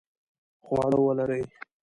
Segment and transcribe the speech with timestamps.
[0.65, 1.43] خواړه ولړئ